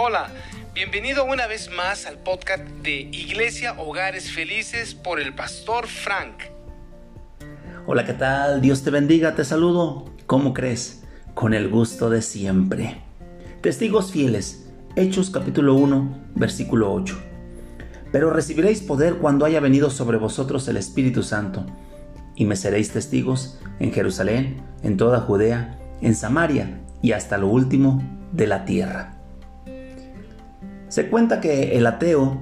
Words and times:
Hola, 0.00 0.28
bienvenido 0.74 1.24
una 1.24 1.48
vez 1.48 1.70
más 1.76 2.06
al 2.06 2.18
podcast 2.18 2.62
de 2.84 3.00
Iglesia 3.00 3.74
Hogares 3.80 4.30
Felices 4.30 4.94
por 4.94 5.18
el 5.18 5.34
pastor 5.34 5.88
Frank. 5.88 6.34
Hola, 7.84 8.06
¿qué 8.06 8.12
tal? 8.12 8.60
Dios 8.60 8.84
te 8.84 8.90
bendiga, 8.90 9.34
te 9.34 9.44
saludo. 9.44 10.04
¿Cómo 10.26 10.54
crees? 10.54 11.02
Con 11.34 11.52
el 11.52 11.68
gusto 11.68 12.10
de 12.10 12.22
siempre. 12.22 13.02
Testigos 13.60 14.12
fieles, 14.12 14.70
Hechos 14.94 15.30
capítulo 15.30 15.74
1, 15.74 16.26
versículo 16.36 16.92
8. 16.92 17.18
Pero 18.12 18.30
recibiréis 18.30 18.82
poder 18.82 19.16
cuando 19.16 19.46
haya 19.46 19.58
venido 19.58 19.90
sobre 19.90 20.16
vosotros 20.16 20.68
el 20.68 20.76
Espíritu 20.76 21.24
Santo, 21.24 21.66
y 22.36 22.44
me 22.44 22.54
seréis 22.54 22.92
testigos 22.92 23.58
en 23.80 23.92
Jerusalén, 23.92 24.62
en 24.84 24.96
toda 24.96 25.22
Judea, 25.22 25.76
en 26.00 26.14
Samaria 26.14 26.82
y 27.02 27.10
hasta 27.10 27.36
lo 27.36 27.48
último 27.48 28.00
de 28.30 28.46
la 28.46 28.64
tierra. 28.64 29.17
Se 30.88 31.08
cuenta 31.08 31.40
que 31.40 31.76
el 31.76 31.86
ateo 31.86 32.38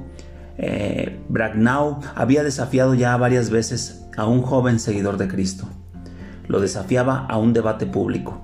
eh, 0.58 1.20
Bragnau 1.28 2.00
había 2.14 2.42
desafiado 2.42 2.94
ya 2.94 3.16
varias 3.16 3.50
veces 3.50 4.06
a 4.16 4.26
un 4.26 4.42
joven 4.42 4.78
seguidor 4.78 5.16
de 5.16 5.28
Cristo. 5.28 5.66
Lo 6.48 6.60
desafiaba 6.60 7.26
a 7.28 7.38
un 7.38 7.52
debate 7.52 7.86
público. 7.86 8.40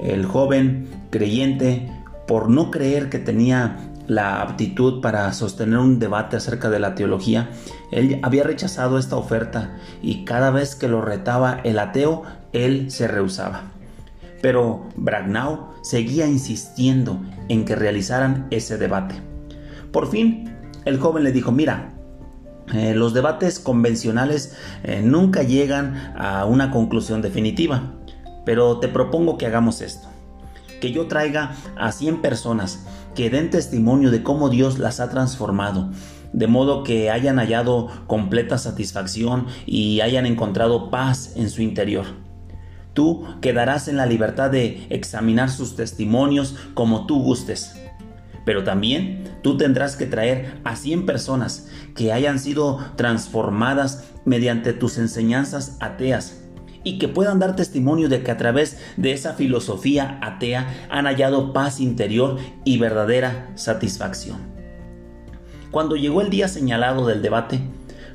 El 0.00 0.26
joven 0.26 0.86
creyente, 1.10 1.90
por 2.26 2.48
no 2.48 2.70
creer 2.70 3.08
que 3.08 3.18
tenía 3.18 3.78
la 4.06 4.42
aptitud 4.42 5.00
para 5.00 5.32
sostener 5.32 5.78
un 5.78 5.98
debate 5.98 6.36
acerca 6.36 6.70
de 6.70 6.78
la 6.78 6.94
teología, 6.94 7.50
él 7.90 8.20
había 8.22 8.44
rechazado 8.44 8.98
esta 8.98 9.16
oferta 9.16 9.76
y 10.02 10.24
cada 10.24 10.50
vez 10.50 10.74
que 10.74 10.88
lo 10.88 11.00
retaba 11.02 11.60
el 11.64 11.78
ateo, 11.78 12.22
él 12.52 12.90
se 12.90 13.08
rehusaba. 13.08 13.62
Pero 14.42 14.88
Bragnau 14.96 15.68
seguía 15.82 16.26
insistiendo 16.26 17.18
en 17.48 17.64
que 17.64 17.76
realizaran 17.76 18.46
ese 18.50 18.76
debate. 18.76 19.14
Por 19.92 20.10
fin, 20.10 20.54
el 20.84 20.98
joven 20.98 21.24
le 21.24 21.32
dijo, 21.32 21.52
mira, 21.52 21.94
eh, 22.72 22.94
los 22.94 23.12
debates 23.12 23.58
convencionales 23.58 24.56
eh, 24.84 25.02
nunca 25.02 25.42
llegan 25.42 26.14
a 26.16 26.44
una 26.44 26.70
conclusión 26.70 27.22
definitiva, 27.22 27.94
pero 28.44 28.78
te 28.78 28.88
propongo 28.88 29.36
que 29.36 29.46
hagamos 29.46 29.80
esto, 29.80 30.08
que 30.80 30.92
yo 30.92 31.06
traiga 31.06 31.54
a 31.76 31.92
100 31.92 32.22
personas 32.22 32.84
que 33.14 33.30
den 33.30 33.50
testimonio 33.50 34.10
de 34.10 34.22
cómo 34.22 34.48
Dios 34.48 34.78
las 34.78 35.00
ha 35.00 35.10
transformado, 35.10 35.90
de 36.32 36.46
modo 36.46 36.82
que 36.82 37.10
hayan 37.10 37.36
hallado 37.36 37.88
completa 38.06 38.56
satisfacción 38.56 39.46
y 39.66 40.00
hayan 40.00 40.24
encontrado 40.24 40.88
paz 40.88 41.32
en 41.36 41.50
su 41.50 41.62
interior. 41.62 42.06
Tú 42.94 43.24
quedarás 43.40 43.88
en 43.88 43.96
la 43.96 44.06
libertad 44.06 44.50
de 44.50 44.86
examinar 44.90 45.50
sus 45.50 45.76
testimonios 45.76 46.56
como 46.74 47.06
tú 47.06 47.22
gustes. 47.22 47.74
Pero 48.44 48.64
también 48.64 49.24
tú 49.42 49.56
tendrás 49.56 49.96
que 49.96 50.06
traer 50.06 50.60
a 50.64 50.76
100 50.76 51.06
personas 51.06 51.68
que 51.94 52.12
hayan 52.12 52.38
sido 52.38 52.78
transformadas 52.96 54.10
mediante 54.24 54.72
tus 54.72 54.98
enseñanzas 54.98 55.76
ateas 55.80 56.42
y 56.84 56.98
que 56.98 57.08
puedan 57.08 57.38
dar 57.38 57.56
testimonio 57.56 58.08
de 58.08 58.22
que 58.22 58.30
a 58.30 58.36
través 58.36 58.78
de 58.96 59.12
esa 59.12 59.34
filosofía 59.34 60.18
atea 60.20 60.88
han 60.90 61.06
hallado 61.06 61.52
paz 61.52 61.80
interior 61.80 62.38
y 62.64 62.78
verdadera 62.78 63.52
satisfacción. 63.54 64.38
Cuando 65.70 65.96
llegó 65.96 66.20
el 66.20 66.30
día 66.30 66.48
señalado 66.48 67.06
del 67.06 67.22
debate, 67.22 67.60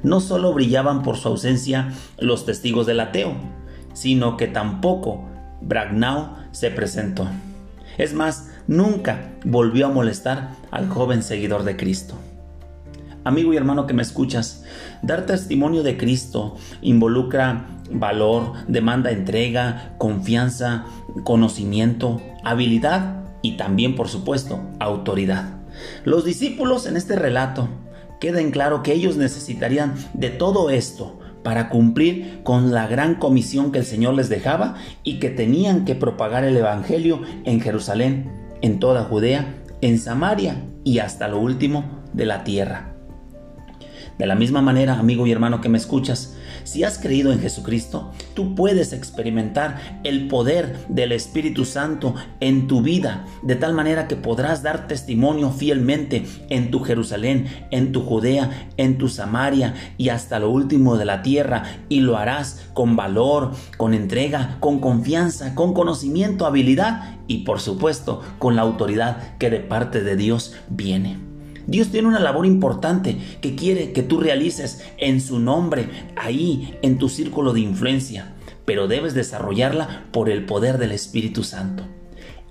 no 0.03 0.19
solo 0.19 0.53
brillaban 0.53 1.01
por 1.01 1.17
su 1.17 1.29
ausencia 1.29 1.91
los 2.19 2.45
testigos 2.45 2.85
del 2.85 2.99
ateo, 2.99 3.35
sino 3.97 4.37
que 4.37 4.45
tampoco 4.45 5.25
Bragnau 5.59 6.35
se 6.51 6.69
presentó. 6.69 7.27
Es 7.97 8.13
más, 8.13 8.51
nunca 8.67 9.31
volvió 9.43 9.87
a 9.87 9.89
molestar 9.89 10.51
al 10.69 10.87
joven 10.87 11.23
seguidor 11.23 11.63
de 11.63 11.77
Cristo. 11.77 12.13
Amigo 13.23 13.53
y 13.53 13.57
hermano 13.57 13.87
que 13.87 13.95
me 13.95 14.03
escuchas, 14.03 14.63
dar 15.01 15.25
testimonio 15.25 15.81
de 15.81 15.97
Cristo 15.97 16.57
involucra 16.83 17.65
valor, 17.91 18.53
demanda 18.67 19.09
entrega, 19.09 19.95
confianza, 19.97 20.85
conocimiento, 21.23 22.21
habilidad 22.43 23.23
y 23.41 23.57
también, 23.57 23.95
por 23.95 24.09
supuesto, 24.09 24.61
autoridad. 24.79 25.55
Los 26.05 26.23
discípulos 26.23 26.85
en 26.85 26.97
este 26.97 27.15
relato 27.15 27.67
queden 28.19 28.51
claro 28.51 28.83
que 28.83 28.93
ellos 28.93 29.17
necesitarían 29.17 29.95
de 30.13 30.29
todo 30.29 30.69
esto 30.69 31.16
para 31.47 31.69
cumplir 31.69 32.41
con 32.43 32.73
la 32.73 32.87
gran 32.87 33.15
comisión 33.15 33.71
que 33.71 33.79
el 33.79 33.85
Señor 33.85 34.15
les 34.15 34.27
dejaba 34.27 34.75
y 35.05 35.19
que 35.19 35.29
tenían 35.29 35.85
que 35.85 35.95
propagar 35.95 36.43
el 36.43 36.57
Evangelio 36.57 37.21
en 37.45 37.61
Jerusalén, 37.61 38.29
en 38.61 38.81
toda 38.81 39.05
Judea, 39.05 39.55
en 39.79 39.97
Samaria 39.97 40.61
y 40.83 40.99
hasta 40.99 41.29
lo 41.29 41.39
último 41.39 41.85
de 42.11 42.25
la 42.25 42.43
tierra. 42.43 42.91
De 44.17 44.27
la 44.27 44.35
misma 44.35 44.61
manera, 44.61 44.99
amigo 44.99 45.25
y 45.25 45.31
hermano 45.31 45.61
que 45.61 45.69
me 45.69 45.77
escuchas, 45.77 46.36
si 46.63 46.83
has 46.83 46.97
creído 46.97 47.31
en 47.31 47.39
Jesucristo, 47.39 48.11
tú 48.33 48.55
puedes 48.55 48.93
experimentar 48.93 50.01
el 50.03 50.27
poder 50.27 50.85
del 50.89 51.11
Espíritu 51.11 51.65
Santo 51.65 52.15
en 52.39 52.67
tu 52.67 52.81
vida, 52.81 53.25
de 53.43 53.55
tal 53.55 53.73
manera 53.73 54.07
que 54.07 54.15
podrás 54.15 54.63
dar 54.63 54.87
testimonio 54.87 55.51
fielmente 55.51 56.25
en 56.49 56.71
tu 56.71 56.81
Jerusalén, 56.81 57.47
en 57.71 57.91
tu 57.91 58.01
Judea, 58.01 58.69
en 58.77 58.97
tu 58.97 59.09
Samaria 59.09 59.73
y 59.97 60.09
hasta 60.09 60.39
lo 60.39 60.49
último 60.49 60.97
de 60.97 61.05
la 61.05 61.21
tierra, 61.21 61.63
y 61.89 62.01
lo 62.01 62.17
harás 62.17 62.67
con 62.73 62.95
valor, 62.95 63.51
con 63.77 63.93
entrega, 63.93 64.57
con 64.59 64.79
confianza, 64.79 65.55
con 65.55 65.73
conocimiento, 65.73 66.45
habilidad 66.45 67.17
y 67.27 67.39
por 67.39 67.59
supuesto 67.59 68.21
con 68.39 68.55
la 68.55 68.61
autoridad 68.61 69.37
que 69.37 69.49
de 69.49 69.59
parte 69.59 70.03
de 70.03 70.15
Dios 70.15 70.55
viene. 70.69 71.26
Dios 71.67 71.89
tiene 71.89 72.07
una 72.07 72.19
labor 72.19 72.45
importante 72.45 73.17
que 73.41 73.55
quiere 73.55 73.91
que 73.91 74.01
tú 74.01 74.19
realices 74.19 74.83
en 74.97 75.21
su 75.21 75.39
nombre, 75.39 75.89
ahí, 76.15 76.77
en 76.81 76.97
tu 76.97 77.09
círculo 77.09 77.53
de 77.53 77.59
influencia, 77.59 78.33
pero 78.65 78.87
debes 78.87 79.13
desarrollarla 79.13 80.05
por 80.11 80.29
el 80.29 80.45
poder 80.45 80.77
del 80.77 80.93
Espíritu 80.93 81.43
Santo. 81.43 81.83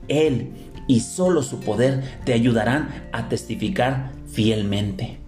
Él 0.08 0.52
y 0.86 1.00
solo 1.00 1.42
su 1.42 1.60
poder 1.60 2.20
te 2.24 2.32
ayudarán 2.32 3.08
a 3.12 3.28
testificar 3.28 4.12
fielmente. 4.26 5.18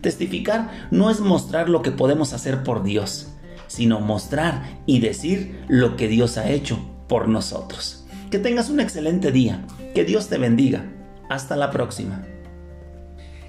Testificar 0.00 0.88
no 0.90 1.10
es 1.10 1.20
mostrar 1.20 1.68
lo 1.68 1.82
que 1.82 1.92
podemos 1.92 2.32
hacer 2.32 2.62
por 2.62 2.82
Dios, 2.82 3.28
sino 3.66 4.00
mostrar 4.00 4.80
y 4.86 5.00
decir 5.00 5.64
lo 5.68 5.96
que 5.96 6.08
Dios 6.08 6.38
ha 6.38 6.50
hecho 6.50 6.78
por 7.08 7.28
nosotros. 7.28 8.04
Que 8.30 8.38
tengas 8.38 8.70
un 8.70 8.80
excelente 8.80 9.30
día. 9.30 9.64
Que 9.94 10.04
Dios 10.04 10.28
te 10.28 10.38
bendiga. 10.38 10.84
Hasta 11.28 11.56
la 11.56 11.70
próxima. 11.70 12.22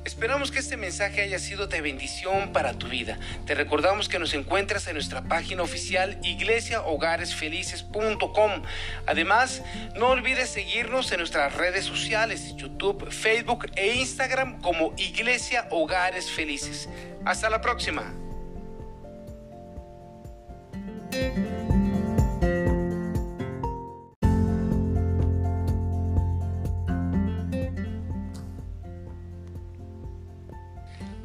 Esperamos 0.05 0.51
que 0.51 0.59
este 0.59 0.77
mensaje 0.77 1.21
haya 1.21 1.39
sido 1.39 1.65
de 1.65 1.81
bendición 1.81 2.53
para 2.53 2.77
tu 2.77 2.87
vida. 2.87 3.17
Te 3.47 3.55
recordamos 3.55 4.07
que 4.07 4.19
nos 4.19 4.35
encuentras 4.35 4.85
en 4.87 4.93
nuestra 4.93 5.23
página 5.23 5.63
oficial 5.63 6.19
iglesiahogaresfelices.com. 6.21 8.61
Además, 9.07 9.63
no 9.95 10.09
olvides 10.09 10.49
seguirnos 10.49 11.11
en 11.11 11.17
nuestras 11.17 11.55
redes 11.55 11.85
sociales, 11.85 12.55
YouTube, 12.55 13.11
Facebook 13.11 13.65
e 13.75 13.95
Instagram 13.95 14.61
como 14.61 14.93
Iglesia 14.95 15.67
Hogares 15.71 16.29
Felices. 16.29 16.87
Hasta 17.25 17.49
la 17.49 17.61
próxima. 17.61 18.13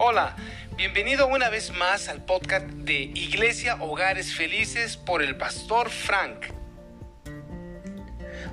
Hola, 0.02 0.34
bienvenido 0.78 1.28
una 1.28 1.50
vez 1.50 1.74
más 1.78 2.08
al 2.08 2.24
podcast 2.24 2.64
de 2.64 3.02
Iglesia 3.02 3.76
Hogares 3.82 4.34
Felices 4.34 4.96
por 4.96 5.22
el 5.22 5.36
pastor 5.36 5.90
Frank. 5.90 6.46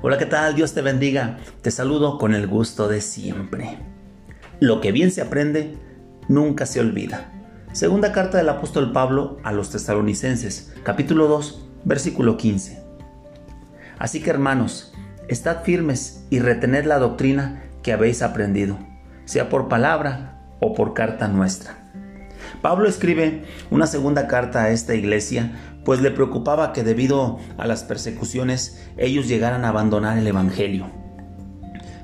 Hola, 0.02 0.18
¿qué 0.18 0.26
tal? 0.26 0.56
Dios 0.56 0.74
te 0.74 0.82
bendiga. 0.82 1.38
Te 1.62 1.72
saludo 1.72 2.18
con 2.18 2.34
el 2.34 2.48
gusto 2.48 2.90
de 2.90 3.00
siempre. 3.00 3.78
Lo 4.60 4.82
que 4.82 4.92
bien 4.92 5.10
se 5.10 5.22
aprende, 5.22 5.78
nunca 6.28 6.66
se 6.66 6.82
olvida. 6.82 7.32
Segunda 7.72 8.12
carta 8.12 8.38
del 8.40 8.50
apóstol 8.50 8.92
Pablo 8.92 9.40
a 9.46 9.54
los 9.54 9.70
tesalonicenses, 9.70 10.74
capítulo 10.84 11.30
2, 11.30 11.66
versículo 11.86 12.36
15. 12.36 12.84
Así 14.00 14.22
que 14.22 14.32
hermanos, 14.32 14.94
estad 15.30 15.64
firmes 15.64 16.26
y 16.30 16.40
retened 16.40 16.84
la 16.84 17.00
doctrina 17.00 17.64
que 17.84 17.94
habéis 17.94 18.22
aprendido, 18.22 18.78
sea 19.24 19.48
por 19.48 19.70
palabra 19.70 20.37
o 20.60 20.74
por 20.74 20.94
carta 20.94 21.28
nuestra. 21.28 21.88
Pablo 22.62 22.88
escribe 22.88 23.44
una 23.70 23.88
segunda 23.88 24.28
carta 24.28 24.64
a 24.64 24.70
esta 24.72 24.96
iglesia, 24.96 25.52
pues 25.84 26.02
le 26.02 26.12
preocupaba 26.12 26.74
que 26.74 26.84
debido 26.84 27.40
a 27.58 27.68
las 27.68 27.84
persecuciones 27.84 28.84
ellos 28.98 29.28
llegaran 29.28 29.66
a 29.66 29.70
abandonar 29.70 30.18
el 30.18 30.28
Evangelio. 30.28 30.88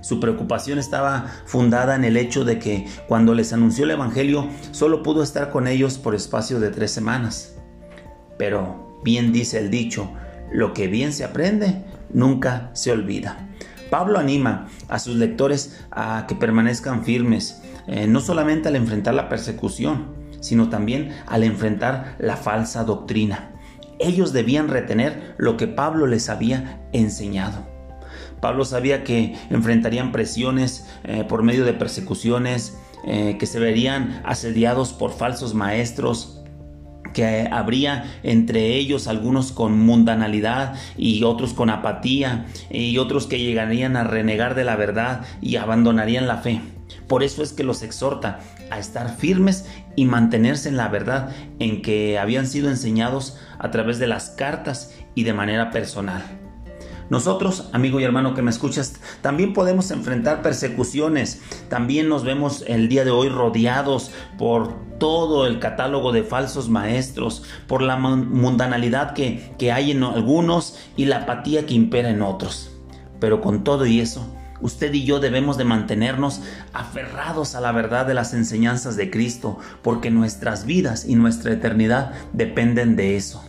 Su 0.02 0.20
preocupación 0.20 0.80
estaba 0.80 1.28
fundada 1.46 1.96
en 1.96 2.04
el 2.04 2.18
hecho 2.18 2.44
de 2.44 2.60
que 2.60 2.86
cuando 3.08 3.34
les 3.34 3.54
anunció 3.54 3.86
el 3.86 3.92
Evangelio 3.92 4.50
solo 4.72 5.02
pudo 5.02 5.24
estar 5.24 5.50
con 5.50 5.66
ellos 5.68 5.98
por 5.98 6.14
espacio 6.14 6.60
de 6.60 6.72
tres 6.72 6.92
semanas. 6.92 7.56
Pero 8.38 9.00
bien 9.04 9.32
dice 9.32 9.60
el 9.60 9.70
dicho, 9.70 10.12
lo 10.52 10.74
que 10.74 10.88
bien 10.88 11.14
se 11.14 11.24
aprende 11.24 11.86
nunca 12.14 12.70
se 12.74 12.92
olvida. 12.92 13.50
Pablo 13.90 14.20
anima 14.20 14.68
a 14.90 15.00
sus 15.00 15.16
lectores 15.16 15.86
a 15.92 16.26
que 16.28 16.36
permanezcan 16.36 17.06
firmes, 17.06 17.62
eh, 17.88 18.08
no 18.08 18.20
solamente 18.22 18.70
al 18.70 18.76
enfrentar 18.76 19.14
la 19.14 19.30
persecución, 19.30 20.14
sino 20.40 20.70
también 20.70 21.14
al 21.26 21.44
enfrentar 21.44 22.16
la 22.20 22.36
falsa 22.36 22.84
doctrina. 22.84 23.52
Ellos 24.00 24.34
debían 24.34 24.68
retener 24.68 25.36
lo 25.38 25.56
que 25.56 25.68
Pablo 25.68 26.08
les 26.08 26.30
había 26.30 26.82
enseñado. 26.92 27.66
Pablo 28.42 28.66
sabía 28.66 29.06
que 29.06 29.36
enfrentarían 29.50 30.12
presiones 30.12 30.86
eh, 31.06 31.24
por 31.24 31.44
medio 31.44 31.64
de 31.64 31.74
persecuciones, 31.74 32.78
eh, 33.06 33.38
que 33.40 33.46
se 33.46 33.60
verían 33.60 34.22
asediados 34.26 34.92
por 34.92 35.12
falsos 35.12 35.54
maestros, 35.54 36.42
que 37.14 37.48
habría 37.50 38.20
entre 38.24 38.76
ellos 38.76 39.08
algunos 39.08 39.52
con 39.52 39.80
mundanalidad 39.80 40.74
y 40.98 41.24
otros 41.24 41.54
con 41.54 41.70
apatía 41.70 42.48
y 42.70 42.98
otros 42.98 43.28
que 43.28 43.40
llegarían 43.40 43.96
a 43.96 44.04
renegar 44.04 44.56
de 44.56 44.66
la 44.66 44.76
verdad 44.76 45.22
y 45.40 45.56
abandonarían 45.56 46.28
la 46.28 46.38
fe. 46.38 46.62
Por 47.08 47.24
eso 47.24 47.44
es 47.44 47.54
que 47.54 47.64
los 47.64 47.84
exhorta 47.84 48.40
a 48.72 48.80
estar 48.80 49.16
firmes 49.16 49.66
y 49.96 50.06
mantenerse 50.06 50.70
en 50.70 50.78
la 50.78 50.88
verdad 50.88 51.30
en 51.60 51.82
que 51.82 52.18
habían 52.18 52.48
sido 52.48 52.70
enseñados 52.70 53.38
a 53.60 53.72
través 53.72 54.00
de 54.00 54.08
las 54.08 54.30
cartas 54.30 54.94
y 55.16 55.24
de 55.24 55.34
manera 55.34 55.72
personal. 55.72 56.24
Nosotros, 57.10 57.70
amigo 57.74 58.00
y 58.00 58.04
hermano 58.04 58.34
que 58.34 58.42
me 58.42 58.50
escuchas, 58.50 58.96
también 59.22 59.54
podemos 59.54 59.92
enfrentar 59.92 60.42
persecuciones. 60.42 61.42
También 61.70 62.10
nos 62.10 62.24
vemos 62.24 62.64
el 62.68 62.90
día 62.90 63.06
de 63.06 63.12
hoy 63.12 63.30
rodeados 63.30 64.12
por 64.38 64.74
todo 64.98 65.46
el 65.46 65.60
catálogo 65.60 66.12
de 66.12 66.24
falsos 66.24 66.70
maestros, 66.70 67.44
por 67.68 67.82
la 67.82 67.98
mundanalidad 67.98 69.14
que, 69.14 69.54
que 69.60 69.72
hay 69.72 69.92
en 69.92 70.04
algunos 70.04 70.80
y 70.96 71.06
la 71.06 71.18
apatía 71.18 71.66
que 71.66 71.74
impera 71.74 72.10
en 72.10 72.22
otros. 72.22 72.72
Pero 73.20 73.42
con 73.42 73.64
todo 73.64 73.86
y 73.86 74.00
eso, 74.00 74.26
usted 74.64 74.92
y 74.94 75.04
yo 75.04 75.20
debemos 75.20 75.58
de 75.58 75.66
mantenernos 75.66 76.42
aferrados 76.74 77.54
a 77.54 77.62
la 77.62 77.72
verdad 77.72 78.08
de 78.08 78.16
las 78.16 78.34
enseñanzas 78.34 78.96
de 78.96 79.12
Cristo, 79.12 79.60
porque 79.84 80.10
nuestras 80.10 80.66
vidas 80.66 81.06
y 81.06 81.16
nuestra 81.16 81.54
eternidad 81.54 82.14
dependen 82.34 82.96
de 82.96 83.16
eso. 83.18 83.44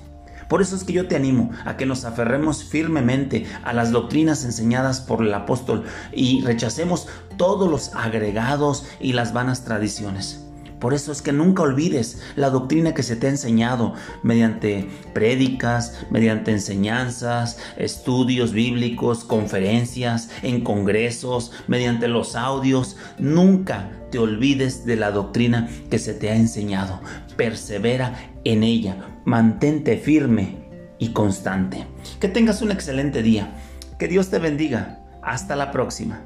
Por 0.48 0.60
eso 0.60 0.76
es 0.76 0.84
que 0.84 0.92
yo 0.92 1.08
te 1.08 1.16
animo 1.16 1.50
a 1.64 1.76
que 1.76 1.86
nos 1.86 2.04
aferremos 2.04 2.64
firmemente 2.64 3.46
a 3.64 3.72
las 3.72 3.92
doctrinas 3.92 4.44
enseñadas 4.44 5.00
por 5.00 5.22
el 5.22 5.32
apóstol 5.32 5.84
y 6.12 6.42
rechacemos 6.42 7.08
todos 7.38 7.70
los 7.70 7.94
agregados 7.94 8.86
y 9.00 9.14
las 9.14 9.32
vanas 9.32 9.64
tradiciones. 9.64 10.44
Por 10.78 10.94
eso 10.94 11.12
es 11.12 11.22
que 11.22 11.32
nunca 11.32 11.62
olvides 11.62 12.20
la 12.36 12.50
doctrina 12.50 12.94
que 12.94 13.02
se 13.02 13.16
te 13.16 13.26
ha 13.26 13.30
enseñado 13.30 13.94
mediante 14.22 14.88
prédicas, 15.12 16.04
mediante 16.10 16.50
enseñanzas, 16.50 17.58
estudios 17.76 18.52
bíblicos, 18.52 19.24
conferencias, 19.24 20.30
en 20.42 20.62
congresos, 20.62 21.52
mediante 21.68 22.08
los 22.08 22.36
audios. 22.36 22.96
Nunca 23.18 23.90
te 24.10 24.18
olvides 24.18 24.84
de 24.84 24.96
la 24.96 25.10
doctrina 25.10 25.68
que 25.90 25.98
se 25.98 26.14
te 26.14 26.30
ha 26.30 26.36
enseñado. 26.36 27.00
Persevera 27.36 28.32
en 28.44 28.62
ella. 28.62 28.96
Mantente 29.24 29.96
firme 29.96 30.64
y 30.98 31.08
constante. 31.10 31.86
Que 32.20 32.28
tengas 32.28 32.62
un 32.62 32.70
excelente 32.70 33.22
día. 33.22 33.54
Que 33.98 34.08
Dios 34.08 34.28
te 34.28 34.38
bendiga. 34.38 35.00
Hasta 35.22 35.56
la 35.56 35.72
próxima. 35.72 36.20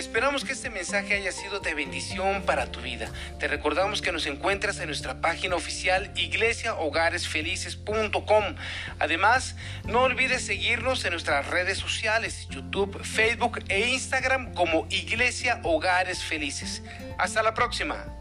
Esperamos 0.00 0.44
que 0.46 0.54
este 0.54 0.70
mensaje 0.70 1.14
haya 1.14 1.30
sido 1.30 1.60
de 1.60 1.74
bendición 1.74 2.40
para 2.46 2.72
tu 2.72 2.80
vida. 2.80 3.10
Te 3.38 3.48
recordamos 3.48 4.00
que 4.00 4.12
nos 4.12 4.24
encuentras 4.24 4.80
en 4.80 4.86
nuestra 4.86 5.20
página 5.20 5.56
oficial 5.56 6.10
iglesiahogaresfelices.com. 6.16 8.44
Además, 8.98 9.56
no 9.84 10.04
olvides 10.04 10.46
seguirnos 10.46 11.04
en 11.04 11.10
nuestras 11.10 11.46
redes 11.48 11.76
sociales, 11.76 12.46
YouTube, 12.48 12.98
Facebook 13.04 13.62
e 13.68 13.90
Instagram 13.90 14.54
como 14.54 14.86
Iglesia 14.88 15.60
Hogares 15.64 16.24
Felices. 16.24 16.82
Hasta 17.18 17.42
la 17.42 17.52
próxima. 17.52 18.19